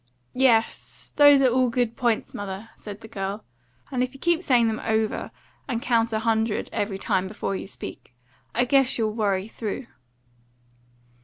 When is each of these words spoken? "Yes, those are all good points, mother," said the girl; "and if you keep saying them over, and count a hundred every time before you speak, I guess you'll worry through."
"Yes, 0.33 1.13
those 1.17 1.43
are 1.43 1.49
all 1.49 1.69
good 1.69 1.95
points, 1.95 2.33
mother," 2.33 2.71
said 2.75 3.01
the 3.01 3.07
girl; 3.07 3.45
"and 3.91 4.01
if 4.01 4.15
you 4.15 4.19
keep 4.19 4.41
saying 4.41 4.67
them 4.67 4.81
over, 4.83 5.29
and 5.67 5.79
count 5.79 6.11
a 6.11 6.17
hundred 6.21 6.71
every 6.73 6.97
time 6.97 7.27
before 7.27 7.55
you 7.55 7.67
speak, 7.67 8.15
I 8.55 8.65
guess 8.65 8.97
you'll 8.97 9.13
worry 9.13 9.47
through." 9.47 9.85